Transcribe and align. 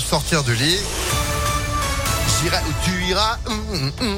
sortir 0.00 0.42
du 0.44 0.54
lit. 0.54 0.78
Tu 2.84 2.92
iras. 3.08 3.38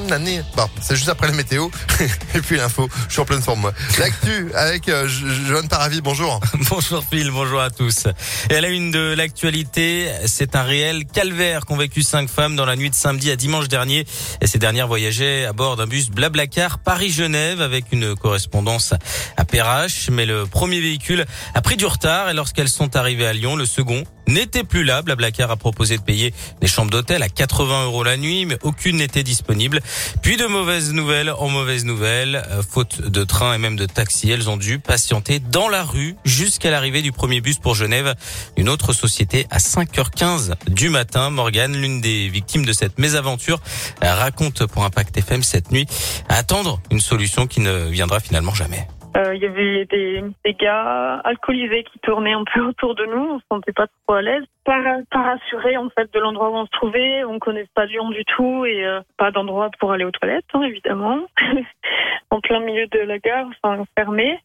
nanani. 0.07 0.41
Bon, 0.55 0.67
c'est 0.81 0.95
juste 0.95 1.09
après 1.09 1.25
la 1.27 1.33
météo. 1.33 1.69
Et 2.35 2.41
puis 2.41 2.57
l'info. 2.57 2.87
Je 3.07 3.13
suis 3.13 3.21
en 3.21 3.25
pleine 3.25 3.41
forme, 3.41 3.61
moi. 3.61 3.73
L'actu 3.97 4.51
avec 4.53 4.87
euh, 4.87 5.07
Jo- 5.07 5.27
Johan 5.47 5.65
Paravi. 5.67 6.01
Bonjour. 6.01 6.39
Bonjour 6.69 7.03
Phil, 7.09 7.31
bonjour 7.31 7.59
à 7.59 7.71
tous. 7.71 8.05
Et 8.51 8.55
à 8.55 8.61
la 8.61 8.67
une 8.69 8.91
de 8.91 9.15
l'actualité, 9.15 10.11
c'est 10.27 10.55
un 10.55 10.61
réel 10.61 11.05
calvaire 11.05 11.65
qu'ont 11.65 11.77
vécu 11.77 12.03
cinq 12.03 12.29
femmes 12.29 12.55
dans 12.55 12.65
la 12.65 12.75
nuit 12.75 12.91
de 12.91 12.95
samedi 12.95 13.31
à 13.31 13.35
dimanche 13.35 13.67
dernier. 13.67 14.05
Et 14.41 14.47
ces 14.47 14.59
dernières 14.59 14.87
voyageaient 14.87 15.45
à 15.45 15.53
bord 15.53 15.75
d'un 15.77 15.87
bus 15.87 16.09
Blablacar 16.11 16.77
Paris-Genève 16.79 17.61
avec 17.61 17.85
une 17.91 18.15
correspondance 18.15 18.93
à 19.37 19.45
Perrache. 19.45 20.09
Mais 20.11 20.27
le 20.27 20.45
premier 20.45 20.81
véhicule 20.81 21.25
a 21.55 21.61
pris 21.61 21.77
du 21.77 21.85
retard 21.87 22.29
et 22.29 22.33
lorsqu'elles 22.35 22.69
sont 22.69 22.95
arrivées 22.95 23.25
à 23.25 23.33
Lyon, 23.33 23.55
le 23.55 23.65
second 23.65 24.03
n'était 24.29 24.63
plus 24.63 24.83
là. 24.83 25.01
Blablacar 25.01 25.51
a 25.51 25.57
proposé 25.57 25.97
de 25.97 26.01
payer 26.01 26.33
des 26.61 26.67
chambres 26.67 26.91
d'hôtel 26.91 27.23
à 27.23 27.29
80 27.29 27.85
euros 27.85 28.03
la 28.03 28.17
nuit, 28.17 28.45
mais 28.45 28.57
aucune 28.63 28.97
n'était 28.97 29.23
disponible. 29.23 29.81
Puis 30.21 30.37
de 30.37 30.45
mauvaises 30.45 30.93
nouvelles 30.93 31.31
en 31.31 31.49
mauvaises 31.49 31.85
nouvelles, 31.85 32.43
euh, 32.49 32.61
faute 32.61 33.01
de 33.01 33.23
train 33.23 33.53
et 33.53 33.57
même 33.57 33.75
de 33.75 33.85
taxi, 33.85 34.29
elles 34.29 34.49
ont 34.49 34.57
dû 34.57 34.79
patienter 34.79 35.39
dans 35.39 35.67
la 35.67 35.83
rue 35.83 36.15
jusqu'à 36.25 36.71
l'arrivée 36.71 37.01
du 37.01 37.11
premier 37.11 37.41
bus 37.41 37.57
pour 37.57 37.75
Genève, 37.75 38.15
une 38.57 38.69
autre 38.69 38.93
société 38.93 39.47
à 39.49 39.57
5h15 39.57 40.53
du 40.67 40.89
matin. 40.89 41.29
Morgane, 41.29 41.75
l'une 41.75 42.01
des 42.01 42.29
victimes 42.29 42.65
de 42.65 42.73
cette 42.73 42.99
mésaventure, 42.99 43.59
raconte 44.01 44.65
pour 44.65 44.83
Impact 44.83 45.17
FM 45.17 45.43
cette 45.43 45.71
nuit 45.71 45.87
à 46.27 46.35
attendre 46.35 46.81
une 46.91 47.01
solution 47.01 47.47
qui 47.47 47.61
ne 47.61 47.89
viendra 47.89 48.19
finalement 48.19 48.53
jamais. 48.53 48.87
Euh, 49.17 49.35
Il 49.35 49.41
y 49.41 49.45
avait 49.45 49.85
des, 49.85 50.23
des 50.45 50.53
gars 50.53 51.19
alcoolisés 51.23 51.83
qui 51.83 51.99
tournaient 51.99 52.33
un 52.33 52.43
peu 52.53 52.61
autour 52.67 52.95
de 52.95 53.05
nous. 53.05 53.31
On 53.31 53.39
se 53.39 53.45
sentait 53.51 53.73
pas 53.73 53.87
trop 53.87 54.15
à 54.15 54.21
l'aise. 54.21 54.43
Pas, 54.69 54.83
pas 55.09 55.23
rassurés 55.23 55.77
en 55.77 55.89
fait 55.89 56.13
de 56.13 56.19
l'endroit 56.19 56.51
où 56.51 56.53
on 56.53 56.65
se 56.67 56.69
trouvait. 56.69 57.23
On 57.23 57.39
connaît 57.39 57.65
pas 57.73 57.85
Lyon 57.85 58.11
du 58.11 58.23
tout 58.23 58.67
et 58.67 58.85
euh, 58.85 59.01
pas 59.17 59.31
d'endroit 59.31 59.71
pour 59.79 59.91
aller 59.91 60.05
aux 60.05 60.11
toilettes, 60.11 60.45
hein, 60.53 60.61
évidemment. 60.61 61.21
en 62.29 62.39
plein 62.39 62.59
milieu 62.59 62.85
de 62.85 62.99
la 62.99 63.17
gare, 63.17 63.47
enfin 63.63 63.83
fermé. 63.97 64.39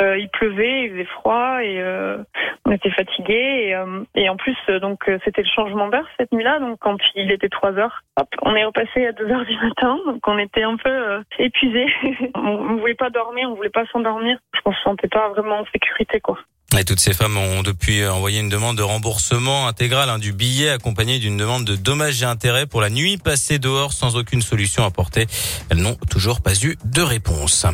Euh, 0.00 0.16
il 0.16 0.30
pleuvait, 0.30 0.84
il 0.84 0.92
faisait 0.92 1.04
froid 1.04 1.62
et 1.62 1.78
euh, 1.82 2.16
on 2.64 2.72
était 2.72 2.88
fatigués. 2.88 3.76
Et, 4.14 4.28
en 4.30 4.36
plus, 4.36 4.56
donc 4.80 5.10
c'était 5.26 5.42
le 5.42 5.48
changement 5.54 5.88
d'heure 5.88 6.08
cette 6.16 6.32
nuit-là. 6.32 6.58
Donc 6.58 6.78
quand 6.80 6.96
il 7.14 7.30
était 7.30 7.50
3 7.50 7.72
heures, 7.72 8.02
hop, 8.18 8.28
on 8.40 8.54
est 8.54 8.64
repassé 8.64 9.06
à 9.06 9.12
2 9.12 9.30
heures 9.30 9.44
du 9.44 9.58
matin. 9.58 9.98
Donc 10.06 10.26
on 10.26 10.38
était 10.38 10.62
un 10.62 10.78
peu 10.78 11.22
épuisés. 11.38 11.92
on 12.34 12.72
ne 12.72 12.80
voulait 12.80 12.94
pas 12.94 13.10
dormir, 13.10 13.50
on 13.50 13.56
voulait 13.56 13.68
pas 13.68 13.84
s'endormir. 13.92 14.38
On 14.64 14.72
se 14.72 14.80
sentait 14.80 15.08
pas 15.08 15.28
vraiment 15.28 15.58
en 15.58 15.66
sécurité, 15.66 16.18
quoi. 16.20 16.38
Et 16.78 16.84
toutes 16.84 17.00
ces 17.00 17.14
femmes 17.14 17.38
ont 17.38 17.62
depuis 17.62 18.06
envoyé 18.06 18.38
une 18.38 18.50
demande 18.50 18.76
de 18.76 18.82
remboursement 18.82 19.66
intégral 19.66 20.10
hein, 20.10 20.18
du 20.18 20.34
billet 20.34 20.68
accompagné 20.68 21.18
d'une 21.18 21.38
demande 21.38 21.64
de 21.64 21.74
dommages 21.74 22.22
et 22.22 22.26
intérêts 22.26 22.66
pour 22.66 22.82
la 22.82 22.90
nuit 22.90 23.16
passée 23.16 23.58
dehors 23.58 23.94
sans 23.94 24.16
aucune 24.16 24.42
solution 24.42 24.84
apportée. 24.84 25.26
Elles 25.70 25.78
n'ont 25.78 25.96
toujours 26.10 26.42
pas 26.42 26.52
eu 26.62 26.76
de 26.84 27.00
réponse. 27.00 27.64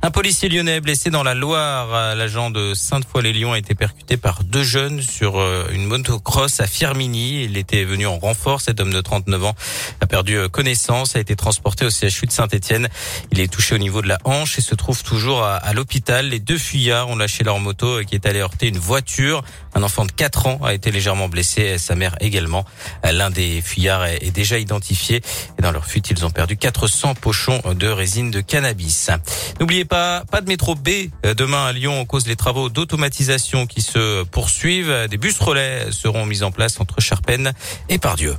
Un 0.00 0.10
policier 0.10 0.48
lyonnais 0.48 0.80
blessé 0.80 1.10
dans 1.10 1.22
la 1.22 1.34
Loire, 1.34 2.14
l'agent 2.14 2.48
de 2.48 2.72
Sainte-Foy-les-Lyons 2.72 3.52
a 3.52 3.58
été 3.58 3.74
percuté 3.74 4.16
par 4.16 4.42
deux 4.42 4.62
jeunes 4.62 5.02
sur 5.02 5.38
euh, 5.38 5.68
une 5.72 5.84
motocross 5.84 6.60
à 6.60 6.66
Firmini. 6.66 7.44
Il 7.44 7.58
était 7.58 7.84
venu 7.84 8.06
en 8.06 8.18
renfort. 8.18 8.62
Cet 8.62 8.80
homme 8.80 8.92
de 8.92 9.00
39 9.00 9.44
ans 9.44 9.54
a 10.00 10.06
perdu 10.06 10.38
euh, 10.38 10.48
connaissance, 10.48 11.14
a 11.14 11.20
été 11.20 11.36
transporté 11.36 11.84
au 11.84 11.90
CHU 11.90 12.26
de 12.26 12.32
Saint-Etienne. 12.32 12.88
Il 13.32 13.40
est 13.40 13.52
touché 13.52 13.74
au 13.74 13.78
niveau 13.78 14.00
de 14.00 14.08
la 14.08 14.18
hanche 14.24 14.58
et 14.58 14.62
se 14.62 14.74
trouve 14.74 15.02
toujours 15.02 15.42
à, 15.42 15.56
à 15.56 15.74
l'hôpital. 15.74 16.28
Les 16.28 16.40
deux 16.40 16.58
fuyards 16.58 17.10
ont 17.10 17.16
lâché 17.16 17.44
leur 17.44 17.58
moto 17.58 17.98
euh, 17.98 18.02
qui 18.02 18.14
est 18.14 18.24
allée 18.24 18.45
heurter 18.46 18.68
une 18.68 18.78
voiture. 18.78 19.42
Un 19.74 19.82
enfant 19.82 20.04
de 20.04 20.12
4 20.12 20.46
ans 20.46 20.60
a 20.64 20.72
été 20.72 20.90
légèrement 20.90 21.28
blessé, 21.28 21.78
sa 21.78 21.94
mère 21.94 22.16
également. 22.20 22.64
L'un 23.04 23.30
des 23.30 23.60
fuyards 23.60 24.06
est 24.06 24.30
déjà 24.30 24.58
identifié 24.58 25.22
et 25.58 25.62
dans 25.62 25.72
leur 25.72 25.84
fuite, 25.84 26.10
ils 26.10 26.24
ont 26.24 26.30
perdu 26.30 26.56
400 26.56 27.14
pochons 27.14 27.60
de 27.74 27.88
résine 27.88 28.30
de 28.30 28.40
cannabis. 28.40 29.10
N'oubliez 29.60 29.84
pas, 29.84 30.24
pas 30.30 30.40
de 30.40 30.48
métro 30.48 30.74
B 30.74 31.10
demain 31.36 31.66
à 31.66 31.72
Lyon 31.72 32.00
en 32.00 32.04
cause 32.04 32.24
des 32.24 32.36
travaux 32.36 32.68
d'automatisation 32.68 33.66
qui 33.66 33.82
se 33.82 34.22
poursuivent. 34.24 35.06
Des 35.10 35.18
bus 35.18 35.38
relais 35.38 35.90
seront 35.90 36.24
mis 36.24 36.42
en 36.42 36.52
place 36.52 36.80
entre 36.80 37.00
Charpennes 37.00 37.52
et 37.88 37.98
Pardieu. 37.98 38.36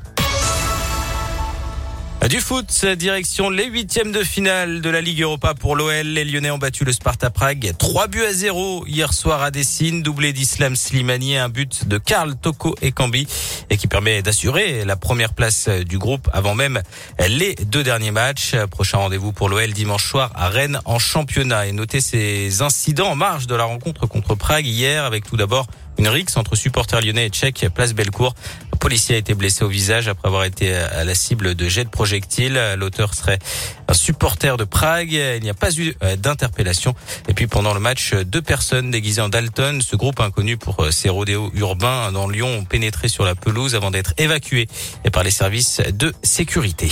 Du 2.26 2.42
foot, 2.42 2.86
direction 2.98 3.50
les 3.50 3.68
huitièmes 3.68 4.12
de 4.12 4.22
finale 4.22 4.82
de 4.82 4.90
la 4.90 5.00
Ligue 5.00 5.22
Europa 5.22 5.54
pour 5.54 5.78
l'OL. 5.78 6.06
Les 6.08 6.26
Lyonnais 6.26 6.52
ont 6.52 6.58
battu 6.58 6.84
le 6.84 6.92
Sparta 6.92 7.30
Prague 7.30 7.74
3 7.78 8.08
buts 8.08 8.26
à 8.26 8.34
0 8.34 8.86
hier 8.86 9.14
soir 9.14 9.42
à 9.42 9.50
Dessine, 9.50 10.04
doublé 10.04 10.34
d'Islam 10.34 10.76
Slimani, 10.76 11.38
un 11.38 11.48
but 11.48 11.88
de 11.88 11.98
Karl 11.98 12.36
Toko 12.36 12.76
et 12.82 12.92
Cambi 12.92 13.28
et 13.70 13.78
qui 13.78 13.88
permet 13.88 14.22
d'assurer 14.22 14.84
la 14.84 14.98
première 14.98 15.34
place 15.34 15.70
du 15.70 15.98
groupe 15.98 16.28
avant 16.34 16.54
même 16.54 16.82
les 17.30 17.56
deux 17.56 17.84
derniers 17.84 18.12
matchs. 18.12 18.56
Prochain 18.72 18.98
rendez-vous 18.98 19.32
pour 19.32 19.48
l'OL 19.48 19.72
dimanche 19.72 20.10
soir 20.10 20.32
à 20.36 20.50
Rennes 20.50 20.82
en 20.84 21.00
championnat 21.00 21.68
et 21.68 21.72
notez 21.72 22.02
ces 22.02 22.62
incidents 22.62 23.12
en 23.12 23.16
marge 23.16 23.48
de 23.48 23.56
la 23.56 23.64
rencontre 23.64 24.06
contre 24.06 24.36
Prague 24.36 24.66
hier 24.66 25.06
avec 25.06 25.26
tout 25.26 25.38
d'abord 25.38 25.68
une 25.98 26.10
rixe 26.10 26.38
entre 26.38 26.56
supporters 26.56 27.02
lyonnais 27.02 27.28
et 27.28 27.30
tchèques, 27.30 27.66
place 27.74 27.94
Bellecour. 27.94 28.36
Policier 28.80 29.16
a 29.16 29.18
été 29.18 29.34
blessé 29.34 29.64
au 29.64 29.68
visage 29.68 30.08
après 30.08 30.28
avoir 30.28 30.44
été 30.44 30.74
à 30.74 31.04
la 31.04 31.16
cible 31.16 31.56
de 31.56 31.68
jets 31.68 31.84
de 31.84 31.90
projectiles. 31.90 32.60
L'auteur 32.78 33.14
serait 33.14 33.40
un 33.88 33.94
supporter 33.94 34.58
de 34.58 34.64
Prague. 34.64 35.12
Il 35.12 35.42
n'y 35.42 35.50
a 35.50 35.54
pas 35.54 35.74
eu 35.76 35.96
euh, 36.04 36.16
d'interpellation. 36.16 36.94
Et 37.28 37.34
puis 37.34 37.48
pendant 37.48 37.74
le 37.74 37.80
match, 37.80 38.14
deux 38.14 38.42
personnes 38.42 38.92
déguisées 38.92 39.22
en 39.22 39.30
Dalton, 39.30 39.82
ce 39.82 39.96
groupe 39.96 40.20
inconnu 40.20 40.58
pour 40.58 40.84
euh, 40.84 40.92
ses 40.92 41.10
rodéos 41.10 41.52
urbains 41.56 42.12
dans 42.12 42.28
Lyon, 42.28 42.60
ont 42.60 42.66
pénétré 42.66 43.08
sur 43.08 43.26
la 43.26 43.36
pelouse 43.36 43.76
avant 43.76 43.92
d'être 43.92 44.14
évacués 44.18 44.68
par 45.12 45.24
les 45.24 45.32
services 45.32 45.82
de 45.92 46.14
sécurité. 46.24 46.90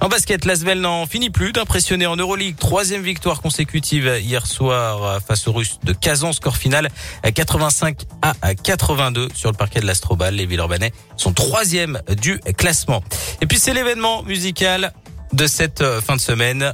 En 0.00 0.08
basket, 0.08 0.44
l'Asvel 0.44 0.80
n'en 0.80 1.06
finit 1.06 1.30
plus 1.30 1.52
d'impressionner 1.52 2.06
en 2.06 2.16
Euroleague. 2.16 2.56
Troisième 2.56 3.02
victoire 3.02 3.40
consécutive 3.40 4.18
hier 4.20 4.46
soir 4.46 5.20
face 5.26 5.46
aux 5.48 5.52
Russes 5.52 5.78
de 5.84 5.92
Kazan. 5.92 6.32
Score 6.32 6.56
final 6.56 6.90
à 7.22 7.32
85 7.32 7.98
à 8.22 8.54
82 8.54 9.28
sur 9.34 9.50
le 9.50 9.56
parquet 9.56 9.80
de 9.80 9.86
l'Astrobal. 9.86 10.34
Les 10.34 10.46
Villeurbanais 10.46 10.92
sont 11.16 11.32
troisième 11.32 12.00
du 12.20 12.38
classement. 12.56 13.02
Et 13.40 13.46
puis 13.46 13.58
c'est 13.58 13.74
l'événement 13.74 14.22
musical 14.22 14.92
de 15.32 15.46
cette 15.46 15.80
euh, 15.80 16.00
fin 16.00 16.16
de 16.16 16.20
semaine. 16.20 16.72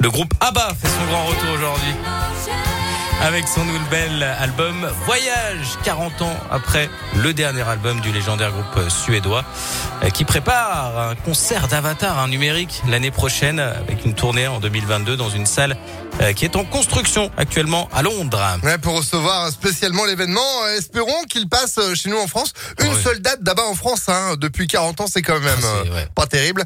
Le 0.00 0.10
groupe 0.10 0.32
ABBA 0.40 0.74
fait 0.80 0.88
son 0.88 1.04
grand 1.10 1.24
retour 1.26 1.50
aujourd'hui 1.54 1.94
avec 3.20 3.48
son 3.48 3.64
nouvel 3.64 4.22
album 4.22 4.88
Voyage, 5.06 5.66
40 5.82 6.22
ans 6.22 6.36
après 6.50 6.88
le 7.16 7.34
dernier 7.34 7.62
album 7.62 8.00
du 8.00 8.12
légendaire 8.12 8.52
groupe 8.52 8.88
suédois 8.88 9.44
qui 10.14 10.24
prépare 10.24 10.98
un 11.10 11.14
concert 11.14 11.68
d'avatar 11.68 12.18
un 12.18 12.28
numérique 12.28 12.82
l'année 12.88 13.10
prochaine 13.10 13.58
avec 13.60 14.04
une 14.04 14.14
tournée 14.14 14.46
en 14.46 14.58
2022 14.58 15.16
dans 15.16 15.28
une 15.28 15.44
salle 15.46 15.76
euh, 16.20 16.32
qui 16.32 16.44
est 16.44 16.56
en 16.56 16.64
construction 16.64 17.30
actuellement 17.36 17.88
à 17.94 18.02
Londres. 18.02 18.42
Ouais, 18.64 18.78
pour 18.78 18.96
recevoir 18.96 19.50
spécialement 19.52 20.04
l'événement, 20.04 20.40
euh, 20.66 20.76
espérons 20.78 21.22
qu'il 21.28 21.48
passe 21.48 21.78
euh, 21.78 21.94
chez 21.94 22.08
nous 22.10 22.18
en 22.18 22.26
France. 22.26 22.52
Une 22.80 22.94
seule 23.00 23.20
date 23.20 23.42
d'abord 23.42 23.70
en 23.70 23.74
France, 23.76 24.08
hein, 24.08 24.34
depuis 24.36 24.66
40 24.66 25.00
ans, 25.02 25.06
c'est 25.12 25.22
quand 25.22 25.38
même 25.38 25.58
Ah, 25.62 25.66
euh, 25.86 25.94
ouais. 25.94 26.08
pas 26.16 26.26
terrible. 26.26 26.64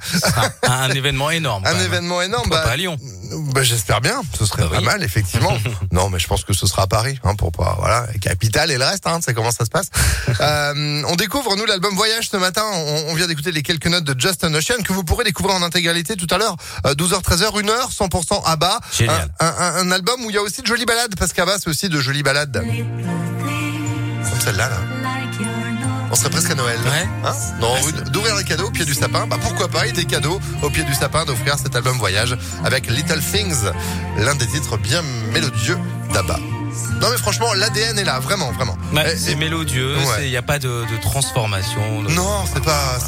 Un, 0.62 0.71
un 0.72 0.91
événement 0.91 1.28
énorme. 1.31 1.65
Un 1.66 1.78
événement 1.81 2.22
énorme. 2.22 2.48
Bah, 2.48 2.62
pas 2.65 2.71
à 2.71 2.76
Lyon. 2.76 2.97
bah, 3.53 3.62
j'espère 3.62 4.00
bien. 4.00 4.22
Ce 4.38 4.47
serait 4.47 4.62
Bah 4.62 4.69
pas 4.71 4.78
oui. 4.78 4.84
mal, 4.84 5.03
effectivement. 5.03 5.53
non, 5.92 6.09
mais 6.09 6.19
je 6.19 6.28
pense 6.28 6.44
que 6.44 6.54
ce 6.54 6.66
sera 6.66 6.84
à 6.84 6.87
Paris, 6.87 7.19
hein, 7.25 7.34
pour 7.34 7.53
pas, 7.53 7.76
voilà, 7.78 8.06
capitale 8.22 8.71
et 8.71 8.78
le 8.78 8.84
reste, 8.84 9.06
hein, 9.06 9.19
c'est 9.22 9.34
comment 9.34 9.50
ça 9.53 9.65
se 9.66 9.71
passe. 9.71 9.88
euh, 10.41 11.03
on 11.09 11.16
découvre, 11.16 11.56
nous, 11.56 11.66
l'album 11.66 11.94
Voyage 11.94 12.31
ce 12.31 12.37
matin. 12.38 12.65
On, 12.72 13.04
on 13.09 13.15
vient 13.15 13.22
d'écouter 13.27 13.53
les 13.53 13.62
quelques 13.62 13.87
notes 13.87 14.05
de 14.05 14.19
Justin 14.21 14.53
Ocean 14.55 14.83
que 14.84 14.93
vous 14.93 15.05
pourrez 15.05 15.25
découvrir 15.25 15.56
en 15.56 15.62
intégralité 15.62 16.16
tout 16.16 16.27
à 16.31 16.38
l'heure. 16.38 16.56
Euh, 16.87 16.94
12h, 16.94 17.22
13h, 17.22 17.60
1h, 17.62 17.93
100% 17.94 18.43
à 18.44 18.56
bas. 18.56 18.81
Génial. 18.97 19.28
Un, 19.41 19.47
un- 19.47 19.75
un 19.77 19.91
album 19.93 20.25
où 20.25 20.31
il 20.31 20.34
y 20.34 20.38
a 20.38 20.43
aussi 20.43 20.62
de 20.62 20.66
jolies 20.66 20.84
balades, 20.87 21.15
parce 21.19 21.33
qu'à 21.33 21.44
bas, 21.47 21.56
c'est 21.59 21.69
aussi 21.71 21.88
de 21.88 22.00
jolies 22.00 22.22
balades. 22.22 22.62
Comme 22.65 24.41
celle-là, 24.41 24.69
là. 24.69 24.77
On 26.10 26.15
serait 26.15 26.28
presque 26.31 26.50
à 26.50 26.55
Noël. 26.55 26.78
Ouais. 26.84 27.09
Hein 27.25 27.33
non, 27.59 27.75
d'ouvrir 28.12 28.37
les 28.37 28.45
cadeaux 28.45 28.66
au 28.66 28.71
pied 28.71 28.84
du 28.84 28.92
sapin. 28.95 29.27
Bah 29.27 29.39
pourquoi 29.41 29.68
pas, 29.68 29.86
il 29.86 29.91
était 29.91 30.04
cadeau 30.04 30.39
au 30.63 30.68
pied 30.68 30.84
du 30.84 30.92
sapin 30.92 31.25
d'offrir 31.25 31.57
cet 31.59 31.75
album 31.75 31.97
voyage 31.97 32.36
avec 32.65 32.86
Little 32.91 33.21
Things, 33.22 33.65
l'un 34.18 34.34
des 34.34 34.47
titres 34.47 34.77
bien 34.77 35.01
mélodieux 35.33 35.78
d'Abba. 36.13 36.39
Non 37.01 37.10
mais 37.10 37.16
franchement, 37.19 37.53
l'ADN 37.54 37.98
est 37.98 38.04
là, 38.04 38.21
vraiment, 38.21 38.51
vraiment. 38.53 38.77
Ouais, 38.95 39.16
c'est 39.16 39.34
mélodieux, 39.34 39.97
Ouais. 39.97 40.24
il 40.24 40.30
n'y 40.30 40.36
a 40.36 40.42
pas 40.42 40.59
de, 40.59 40.69
de 40.69 41.01
transformation. 41.01 42.03
de- 42.03 42.10
non, 42.13 42.45
c'est 42.53 42.63
pas. 42.63 42.98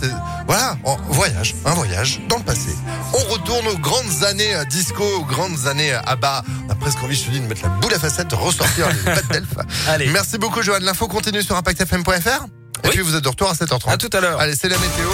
Voilà, 0.47 0.77
en 0.85 0.97
voyage, 1.09 1.55
un 1.65 1.75
voyage 1.75 2.21
dans 2.29 2.37
le 2.39 2.43
passé. 2.45 2.75
On 3.15 3.33
retourne 3.33 3.67
aux 3.69 3.79
grandes 3.79 4.25
années 4.25 4.55
euh, 4.55 4.65
disco, 4.65 5.03
aux 5.05 5.25
grandes 5.25 5.67
années 5.67 5.93
euh, 5.95 6.01
ABBA. 6.07 6.43
On 6.69 6.73
a 6.73 6.75
presque 6.75 7.03
envie, 7.03 7.15
je 7.17 7.25
te 7.25 7.31
dis, 7.31 7.41
de 7.41 7.47
mettre 7.47 7.63
la 7.63 7.69
boule 7.71 7.95
à 7.95 7.99
facettes, 7.99 8.29
de 8.29 8.35
ressortir 8.35 8.89
les 8.89 9.13
pattes 9.15 9.29
d'elfe. 9.29 9.47
Allez. 9.89 10.09
Merci 10.09 10.37
beaucoup, 10.39 10.63
Johan. 10.63 10.79
L'info 10.83 11.09
continue 11.09 11.43
sur 11.43 11.57
ImpactFM.fr. 11.57 12.45
Et 12.83 12.89
Oui. 12.89 12.91
puis 12.91 13.01
vous 13.01 13.15
êtes 13.15 13.25
de 13.25 13.29
retour 13.29 13.49
à 13.49 13.55
7h30. 13.55 13.89
À 13.91 13.97
tout 13.97 14.11
à 14.13 14.21
l'heure. 14.21 14.39
Allez, 14.41 14.55
c'est 14.55 14.69
la 14.69 14.77
météo. 14.77 15.09